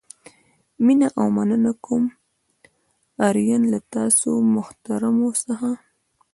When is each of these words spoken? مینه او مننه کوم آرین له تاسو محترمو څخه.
مینه 0.85 1.07
او 1.19 1.27
مننه 1.35 1.73
کوم 1.85 2.03
آرین 3.25 3.61
له 3.71 3.79
تاسو 3.93 4.29
محترمو 4.55 5.29
څخه. 5.45 5.71